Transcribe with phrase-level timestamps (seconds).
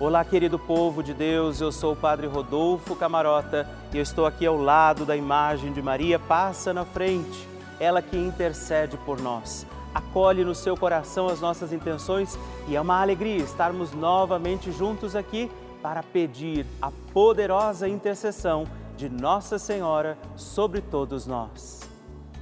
[0.00, 4.44] Olá, querido povo de Deus, eu sou o Padre Rodolfo Camarota e eu estou aqui
[4.44, 7.46] ao lado da imagem de Maria Passa na Frente,
[7.78, 9.66] ela que intercede por nós.
[9.94, 12.36] Acolhe no seu coração as nossas intenções
[12.66, 15.48] e é uma alegria estarmos novamente juntos aqui
[15.82, 18.64] para pedir a poderosa intercessão
[18.96, 21.80] de Nossa Senhora sobre todos nós.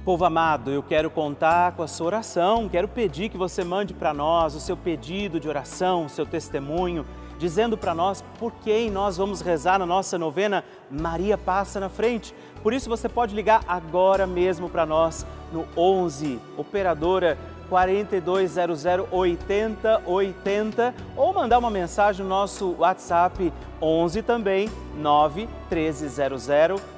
[0.03, 4.15] Povo amado, eu quero contar com a sua oração, quero pedir que você mande para
[4.15, 7.05] nós o seu pedido de oração, o seu testemunho,
[7.41, 12.35] dizendo para nós por quem nós vamos rezar na nossa novena Maria Passa na Frente.
[12.61, 21.33] Por isso você pode ligar agora mesmo para nós no 11 operadora 4200 8080 ou
[21.33, 23.51] mandar uma mensagem no nosso WhatsApp
[23.81, 26.47] 11 também 91300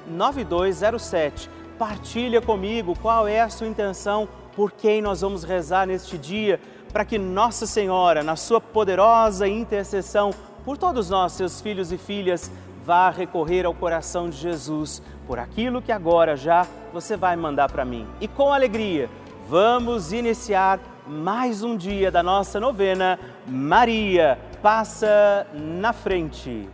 [0.05, 1.49] 9207.
[1.79, 6.59] Partilha comigo qual é a sua intenção, por quem nós vamos rezar neste dia,
[6.93, 10.31] para que Nossa Senhora, na sua poderosa intercessão
[10.63, 12.51] por todos nós, seus filhos e filhas,
[12.85, 17.83] vá recorrer ao coração de Jesus por aquilo que agora já você vai mandar para
[17.83, 18.07] mim.
[18.21, 19.09] E com alegria,
[19.49, 26.69] vamos iniciar mais um dia da nossa novena Maria passa na frente.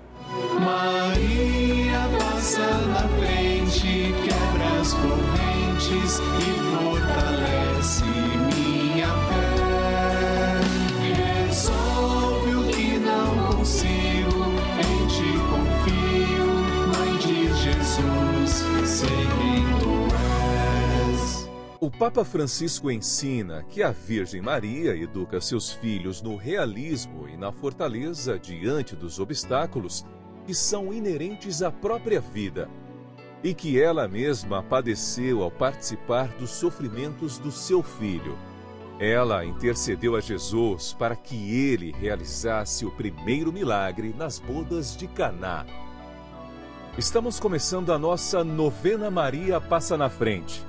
[0.60, 4.09] Maria passa na frente,
[22.00, 28.40] Papa Francisco ensina que a Virgem Maria educa seus filhos no realismo e na fortaleza
[28.40, 30.06] diante dos obstáculos
[30.46, 32.70] que são inerentes à própria vida
[33.44, 38.38] e que ela mesma padeceu ao participar dos sofrimentos do seu filho.
[38.98, 45.66] Ela intercedeu a Jesus para que ele realizasse o primeiro milagre nas bodas de Caná.
[46.98, 50.69] Estamos começando a nossa novena Maria Passa na Frente.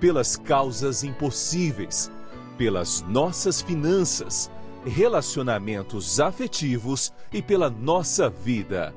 [0.00, 2.10] pelas causas impossíveis,
[2.56, 4.50] pelas nossas finanças,
[4.84, 8.94] relacionamentos afetivos e pela nossa vida.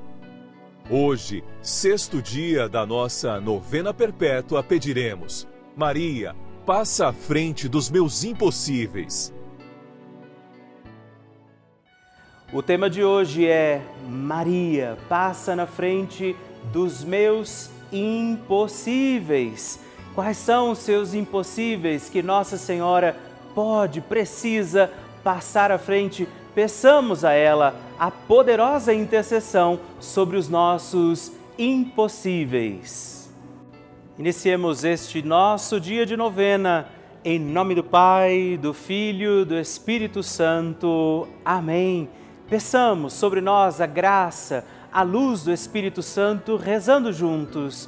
[0.90, 6.36] Hoje, sexto dia da nossa novena perpétua, pediremos: Maria,
[6.66, 9.34] passa à frente dos meus impossíveis.
[12.54, 16.36] O tema de hoje é Maria, passa na frente
[16.74, 19.80] dos meus impossíveis.
[20.14, 23.16] Quais são os seus impossíveis que Nossa Senhora
[23.56, 24.92] pode, precisa
[25.24, 26.28] passar à frente?
[26.54, 33.34] Peçamos a ela a poderosa intercessão sobre os nossos impossíveis.
[34.18, 36.90] Iniciemos este nosso dia de novena
[37.24, 41.28] em nome do Pai, do Filho, do Espírito Santo.
[41.46, 42.10] Amém.
[42.50, 47.88] Peçamos sobre nós a graça, a luz do Espírito Santo, rezando juntos.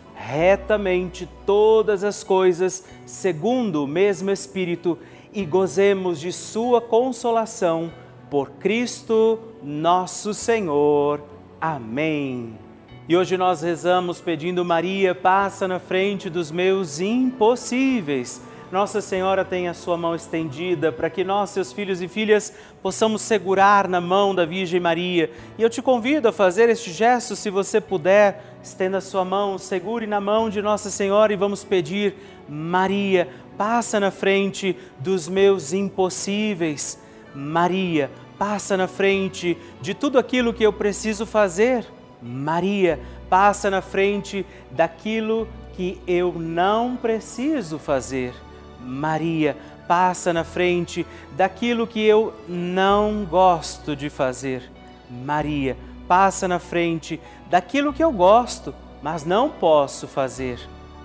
[0.21, 4.97] retamente todas as coisas segundo o mesmo Espírito
[5.33, 7.91] e gozemos de Sua consolação
[8.29, 11.21] por Cristo nosso Senhor.
[11.59, 12.57] Amém.
[13.09, 18.41] E hoje nós rezamos pedindo Maria, passa na frente dos meus impossíveis
[18.71, 23.21] nossa Senhora tem a sua mão estendida para que nós, seus filhos e filhas, possamos
[23.21, 25.29] segurar na mão da Virgem Maria.
[25.57, 29.57] E eu te convido a fazer este gesto, se você puder, estenda a sua mão,
[29.57, 32.15] segure na mão de Nossa Senhora e vamos pedir:
[32.47, 33.27] Maria,
[33.57, 36.97] passa na frente dos meus impossíveis.
[37.35, 41.85] Maria, passa na frente de tudo aquilo que eu preciso fazer.
[42.21, 48.33] Maria, passa na frente daquilo que eu não preciso fazer.
[48.83, 49.55] Maria,
[49.87, 51.05] passa na frente
[51.35, 54.71] daquilo que eu não gosto de fazer.
[55.09, 57.19] Maria, passa na frente
[57.49, 58.73] daquilo que eu gosto.
[59.01, 60.59] mas não posso fazer.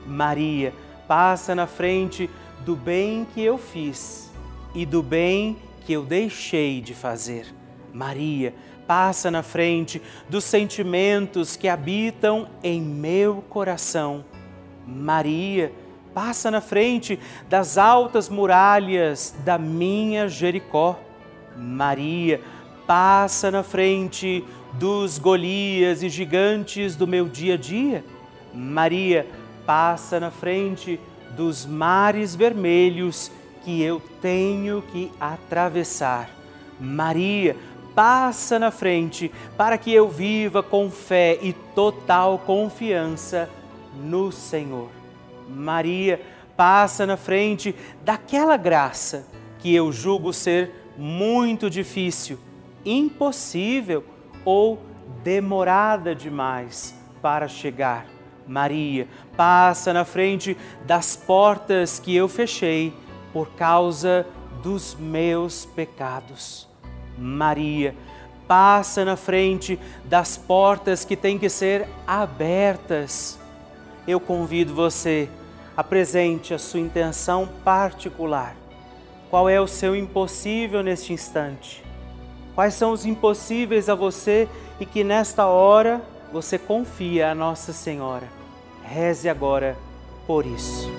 [0.07, 0.75] Maria,
[1.09, 2.29] passa na frente
[2.65, 4.31] do bem que eu fiz
[4.75, 5.57] e do bem
[5.87, 7.47] que eu deixei de fazer.
[7.93, 8.55] Maria,
[8.87, 14.25] passa na frente dos sentimentos que habitam em meu coração.
[14.87, 15.73] Maria,
[16.17, 20.99] passa na frente das altas muralhas da minha Jericó.
[21.55, 22.41] Maria,
[22.87, 24.43] passa na frente
[24.73, 28.03] dos Golias e gigantes do meu dia a dia.
[28.55, 29.27] Maria,
[29.67, 30.99] passa na frente
[31.37, 33.31] dos mares vermelhos
[33.63, 36.31] que eu tenho que atravessar.
[36.81, 37.55] Maria,
[37.95, 43.51] passa na frente para que eu viva com fé e total confiança
[43.95, 44.96] no Senhor.
[45.49, 46.21] Maria,
[46.57, 49.27] passa na frente daquela graça
[49.59, 52.39] que eu julgo ser muito difícil,
[52.85, 54.05] impossível
[54.45, 54.81] ou
[55.23, 58.07] demorada demais para chegar.
[58.47, 60.57] Maria, passa na frente
[60.87, 62.95] das portas que eu fechei
[63.33, 64.27] por causa
[64.63, 66.69] dos meus pecados.
[67.19, 67.95] Maria,
[68.47, 73.39] passa na frente das portas que têm que ser abertas.
[74.07, 75.29] Eu convido você,
[75.77, 78.57] apresente a sua intenção particular.
[79.29, 81.85] Qual é o seu impossível neste instante?
[82.55, 84.49] Quais são os impossíveis a você
[84.81, 86.01] e que nesta hora
[86.33, 88.29] você confia a Nossa Senhora?
[88.83, 89.77] Reze agora
[90.27, 90.91] por isso.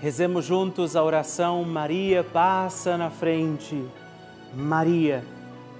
[0.00, 3.84] Rezemos juntos a oração Maria passa na frente.
[4.54, 5.22] Maria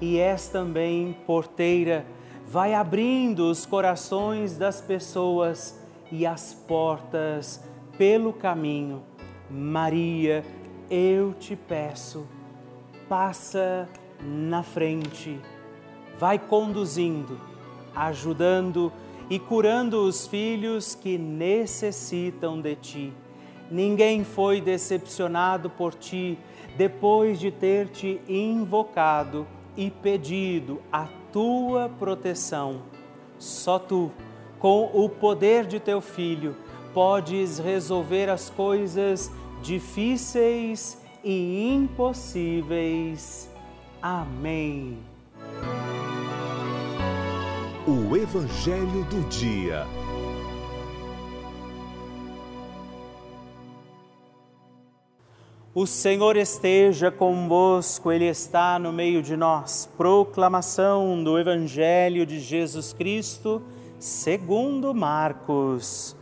[0.00, 2.04] e és também porteira.
[2.46, 7.62] Vai abrindo os corações das pessoas e as portas
[7.98, 9.02] pelo caminho.
[9.50, 10.44] Maria,
[10.90, 12.26] eu te peço,
[13.08, 13.88] passa
[14.20, 15.40] na frente,
[16.18, 17.40] vai conduzindo,
[17.94, 18.92] ajudando
[19.28, 23.12] e curando os filhos que necessitam de ti.
[23.70, 26.38] Ninguém foi decepcionado por ti
[26.76, 29.46] depois de ter te invocado
[29.76, 32.82] e pedido a tua proteção.
[33.38, 34.10] Só tu,
[34.58, 36.56] com o poder de teu filho,
[36.94, 39.30] podes resolver as coisas
[39.62, 43.50] difíceis e impossíveis.
[44.00, 44.98] Amém.
[47.86, 49.86] O Evangelho do Dia.
[55.78, 59.86] O Senhor esteja convosco, Ele está no meio de nós.
[59.94, 63.60] Proclamação do Evangelho de Jesus Cristo,
[63.98, 66.16] segundo Marcos.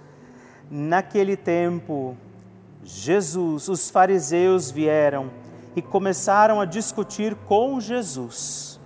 [0.68, 2.16] Naquele tempo,
[2.82, 5.30] Jesus, os fariseus vieram
[5.76, 8.80] e começaram a discutir com Jesus.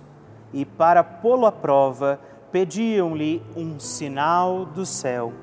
[0.53, 2.21] E para pô-lo à prova,
[2.51, 5.33] pediam-lhe um sinal do céu.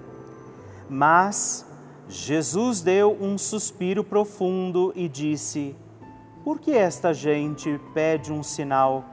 [0.89, 1.66] Mas
[2.09, 5.75] Jesus deu um suspiro profundo e disse:
[6.45, 9.05] Por que esta gente pede um sinal?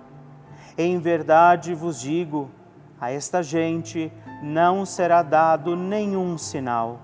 [0.78, 2.52] Em verdade vos digo,
[3.02, 4.12] a esta gente
[4.44, 7.00] não será dado nenhum sinal.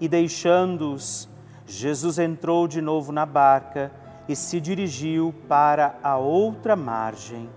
[0.00, 1.28] E deixando-os,
[1.66, 3.92] Jesus entrou de novo na barca
[4.28, 7.48] e se dirigiu para a outra margem.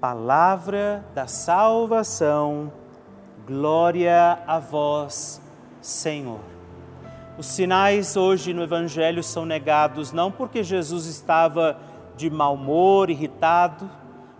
[0.00, 2.72] Palavra da salvação,
[3.46, 5.40] glória a vós,
[5.80, 6.55] Senhor.
[7.38, 11.78] Os sinais hoje no Evangelho são negados não porque Jesus estava
[12.16, 13.90] de mau humor, irritado,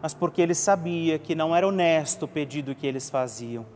[0.00, 3.66] mas porque ele sabia que não era honesto o pedido que eles faziam.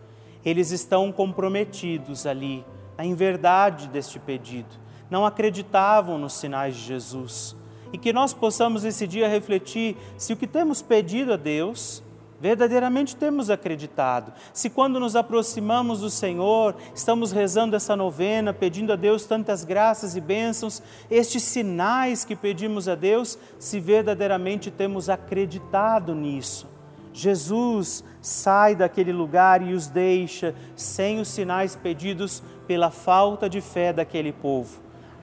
[0.43, 2.65] Eles estão comprometidos ali,
[2.97, 4.75] na inverdade deste pedido.
[5.11, 7.55] Não acreditavam nos sinais de Jesus
[7.93, 12.03] e que nós possamos esse dia refletir se o que temos pedido a Deus
[12.41, 14.33] verdadeiramente temos acreditado.
[14.53, 20.17] Se quando nos aproximamos do Senhor, estamos rezando essa novena, pedindo a Deus tantas graças
[20.17, 26.67] e bênçãos, estes sinais que pedimos a Deus, se verdadeiramente temos acreditado nisso.
[27.13, 33.93] Jesus sai daquele lugar e os deixa sem os sinais pedidos pela falta de fé
[33.93, 34.81] daquele povo.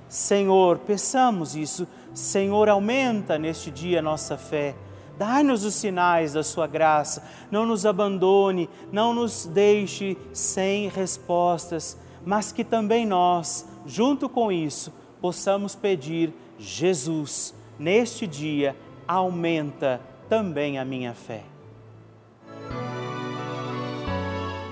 [0.07, 1.87] Senhor, peçamos isso.
[2.13, 4.75] Senhor, aumenta neste dia a nossa fé
[5.17, 12.51] Dai-nos os sinais da sua graça, não nos abandone, não nos deixe sem respostas, mas
[12.51, 18.75] que também nós, junto com isso, possamos pedir: Jesus, neste dia,
[19.07, 21.43] aumenta também a minha fé.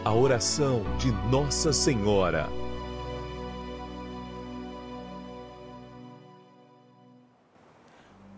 [0.03, 2.64] A oração de Nossa Senhora.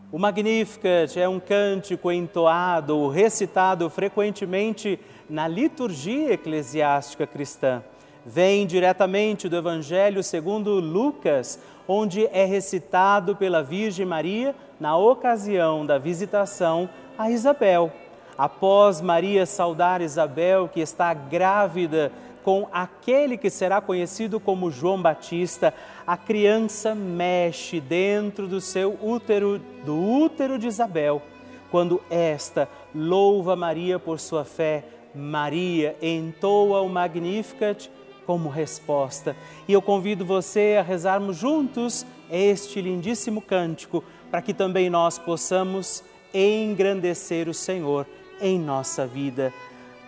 [0.10, 4.98] O Magnificat é um cântico entoado, recitado frequentemente
[5.30, 7.84] na liturgia eclesiástica cristã.
[8.26, 15.98] Vem diretamente do Evangelho segundo Lucas, onde é recitado pela Virgem Maria na ocasião da
[15.98, 17.92] visitação a Isabel.
[18.38, 22.14] Após Maria saudar Isabel, que está grávida
[22.48, 25.74] com aquele que será conhecido como João Batista,
[26.08, 31.22] a criança mexe dentro do seu útero, do útero de Isabel.
[31.70, 37.92] Quando esta louva Maria por sua fé, Maria entoa o Magnificat
[38.26, 39.36] como resposta.
[39.68, 44.02] E eu convido você a rezarmos juntos este lindíssimo cântico,
[44.32, 46.02] para que também nós possamos
[46.34, 48.08] engrandecer o Senhor
[48.40, 49.52] em nossa vida.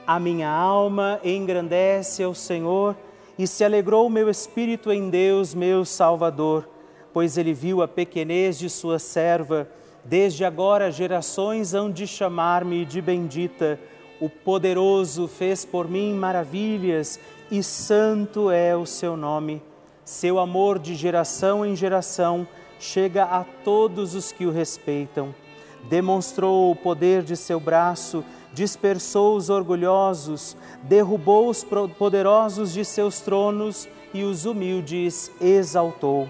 [0.10, 2.98] A minha alma engrandece ao Senhor
[3.38, 6.68] e se alegrou o meu espírito em Deus, meu Salvador,
[7.14, 9.70] pois ele viu a pequenez de sua serva.
[10.04, 13.80] Desde agora gerações hão de chamar-me de bendita.
[14.20, 17.20] O poderoso fez por mim maravilhas
[17.52, 19.62] e santo é o seu nome.
[20.04, 22.48] Seu amor de geração em geração
[22.80, 25.36] chega a todos os que o respeitam.
[25.88, 31.66] Demonstrou o poder de seu braço dispersou os orgulhosos, derrubou os
[31.98, 36.28] poderosos de seus tronos e os humildes exaltou.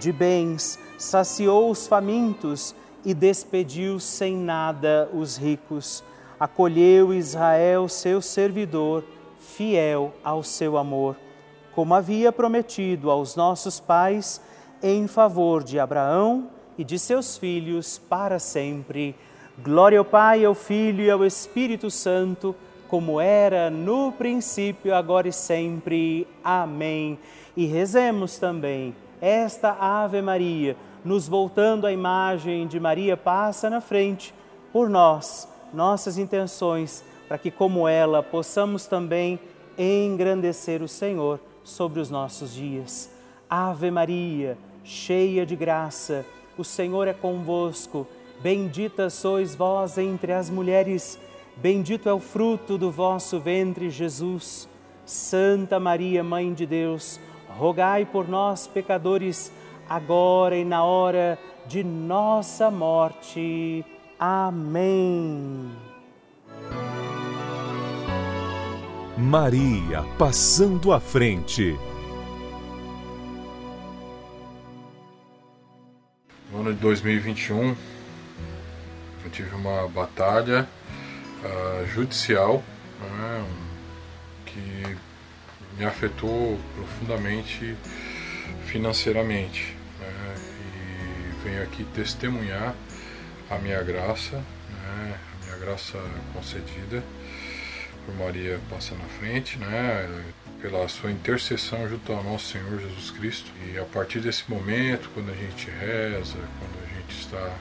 [0.00, 6.02] De bens saciou os famintos e despediu sem nada os ricos.
[6.38, 9.04] Acolheu Israel, seu servidor,
[9.38, 11.16] fiel ao seu amor,
[11.74, 14.40] como havia prometido aos nossos pais,
[14.82, 19.16] em favor de Abraão e de seus filhos para sempre.
[19.60, 22.54] Glória ao Pai, ao Filho e ao Espírito Santo,
[22.86, 26.28] como era no princípio, agora e sempre.
[26.44, 27.18] Amém.
[27.56, 34.32] E rezemos também esta Ave Maria, nos voltando à imagem de Maria passa na frente,
[34.72, 39.40] por nós, nossas intenções, para que, como ela, possamos também
[39.76, 43.10] engrandecer o Senhor sobre os nossos dias.
[43.50, 46.24] Ave Maria, cheia de graça,
[46.56, 48.06] o Senhor é convosco.
[48.40, 51.18] Bendita sois vós entre as mulheres,
[51.56, 54.68] bendito é o fruto do vosso ventre, Jesus.
[55.04, 57.18] Santa Maria, Mãe de Deus,
[57.48, 59.50] rogai por nós, pecadores,
[59.88, 63.84] agora e na hora de nossa morte.
[64.18, 65.70] Amém.
[69.16, 71.76] Maria passando à frente.
[76.52, 77.74] No ano de 2021,
[79.28, 80.66] eu tive uma batalha
[81.44, 82.64] uh, judicial
[82.98, 83.46] né,
[84.46, 84.96] que
[85.76, 87.76] me afetou profundamente
[88.64, 89.76] financeiramente.
[90.00, 92.74] Né, e venho aqui testemunhar
[93.50, 95.98] a minha graça, né, a minha graça
[96.32, 97.02] concedida
[98.06, 100.24] por Maria passa na frente, né,
[100.62, 103.50] pela sua intercessão junto ao nosso Senhor Jesus Cristo.
[103.66, 107.58] E a partir desse momento, quando a gente reza, quando a gente está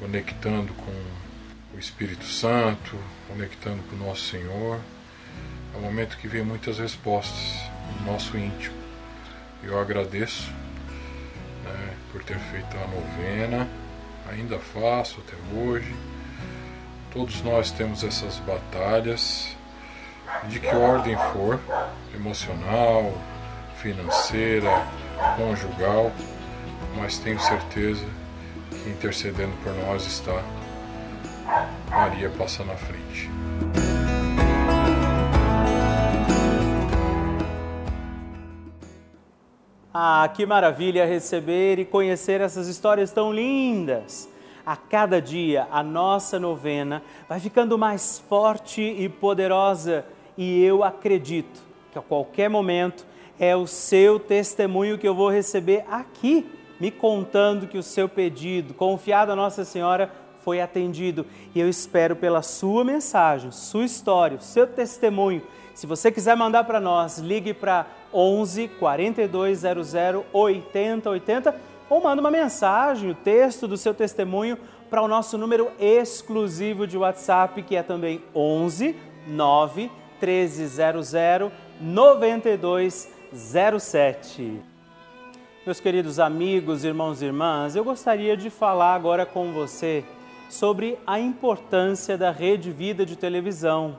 [0.00, 2.96] conectando com o Espírito Santo,
[3.28, 4.80] conectando com o nosso Senhor.
[5.74, 7.62] É um momento que vem muitas respostas
[8.00, 8.74] no nosso íntimo.
[9.62, 10.50] Eu agradeço
[11.64, 13.68] né, por ter feito a novena,
[14.28, 15.94] ainda faço até hoje.
[17.12, 19.54] Todos nós temos essas batalhas,
[20.48, 21.60] de que ordem for,
[22.14, 23.12] emocional,
[23.76, 24.86] financeira,
[25.36, 26.10] conjugal,
[26.96, 28.19] mas tenho certeza
[28.86, 30.42] intercedendo por nós está
[31.90, 33.28] Maria passa na frente.
[39.92, 44.28] Ah, que maravilha receber e conhecer essas histórias tão lindas.
[44.64, 50.04] a cada dia a nossa novena vai ficando mais forte e poderosa
[50.36, 51.60] e eu acredito
[51.90, 53.04] que a qualquer momento
[53.38, 56.46] é o seu testemunho que eu vou receber aqui,
[56.80, 60.10] me contando que o seu pedido, confiado a Nossa Senhora,
[60.42, 61.26] foi atendido.
[61.54, 65.42] E eu espero pela sua mensagem, sua história, seu testemunho.
[65.74, 69.94] Se você quiser mandar para nós, ligue para 11 4200
[70.32, 71.54] 8080
[71.88, 74.56] ou manda uma mensagem, o texto do seu testemunho
[74.88, 78.96] para o nosso número exclusivo de WhatsApp, que é também 11
[79.26, 81.12] 9 1300
[81.80, 84.69] 9207.
[85.66, 90.02] Meus queridos amigos, irmãos e irmãs, eu gostaria de falar agora com você
[90.48, 93.98] sobre a importância da Rede Vida de televisão.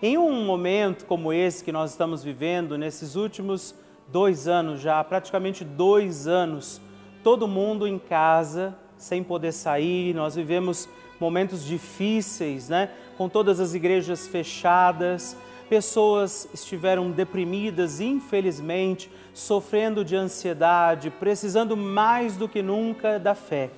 [0.00, 3.74] Em um momento como esse que nós estamos vivendo, nesses últimos
[4.08, 6.80] dois anos já, praticamente dois anos,
[7.22, 10.88] todo mundo em casa, sem poder sair, nós vivemos
[11.20, 12.88] momentos difíceis, né?
[13.18, 15.36] Com todas as igrejas fechadas,
[15.74, 23.70] pessoas estiveram deprimidas, infelizmente, sofrendo de ansiedade, precisando mais do que nunca da fé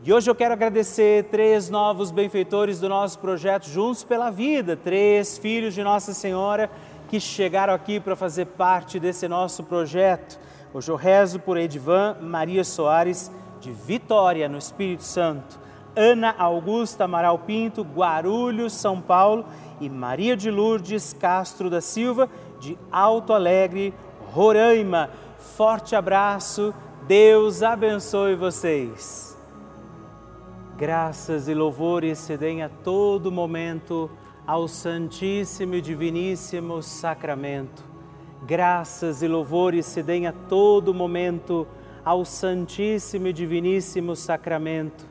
[0.04, 5.36] E hoje eu quero agradecer três novos benfeitores do nosso projeto Juntos pela Vida, três
[5.36, 6.70] filhos de Nossa Senhora
[7.08, 10.38] que chegaram aqui para fazer parte desse nosso projeto.
[10.76, 15.58] Hoje eu rezo por Edvan Maria Soares, de Vitória, no Espírito Santo,
[15.96, 19.46] Ana Augusta Amaral Pinto, Guarulhos, São Paulo
[19.80, 22.28] e Maria de Lourdes Castro da Silva,
[22.60, 23.94] de Alto Alegre,
[24.34, 25.08] Roraima.
[25.38, 26.74] Forte abraço,
[27.08, 29.34] Deus abençoe vocês.
[30.76, 34.10] Graças e louvores se deem a todo momento
[34.46, 37.95] ao Santíssimo e Diviníssimo Sacramento.
[38.44, 41.66] Graças e louvores se deem a todo momento
[42.04, 45.06] ao Santíssimo e Diviníssimo Sacramento.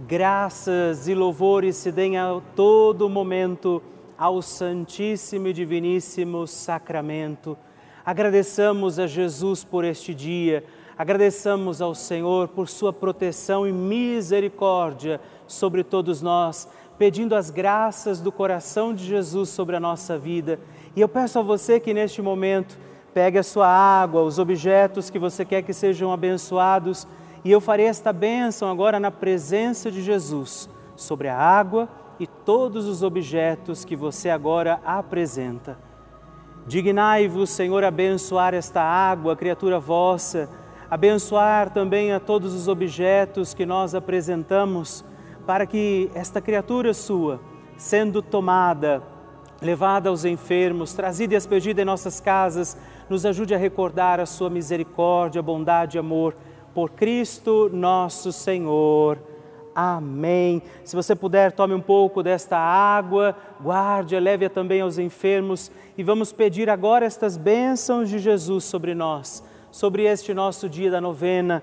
[0.00, 3.80] Graças e louvores se deem a todo momento
[4.18, 7.56] ao Santíssimo e Diviníssimo Sacramento.
[8.04, 10.64] Agradeçamos a Jesus por este dia,
[10.98, 18.30] agradeçamos ao Senhor por sua proteção e misericórdia sobre todos nós, pedindo as graças do
[18.30, 20.58] coração de Jesus sobre a nossa vida.
[20.94, 22.78] E eu peço a você que neste momento
[23.12, 27.06] pegue a sua água, os objetos que você quer que sejam abençoados,
[27.44, 31.88] e eu farei esta bênção agora na presença de Jesus sobre a água
[32.20, 35.76] e todos os objetos que você agora apresenta.
[36.66, 40.48] Dignai-vos, Senhor, abençoar esta água, criatura vossa,
[40.88, 45.04] abençoar também a todos os objetos que nós apresentamos,
[45.46, 47.40] para que esta criatura sua,
[47.76, 49.02] sendo tomada,
[49.60, 52.76] levada aos enfermos, trazida e expedida em nossas casas,
[53.08, 56.34] nos ajude a recordar a sua misericórdia, bondade e amor
[56.74, 59.18] por Cristo nosso Senhor.
[59.74, 60.62] Amém.
[60.84, 66.32] Se você puder, tome um pouco desta água, guarde, leve-a também aos enfermos e vamos
[66.32, 71.62] pedir agora estas bênçãos de Jesus sobre nós, sobre este nosso dia da novena.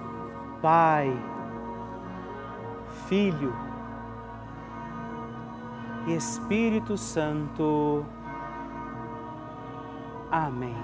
[0.61, 1.11] Pai,
[3.07, 3.53] Filho
[6.07, 8.05] e Espírito Santo.
[10.31, 10.75] Amém.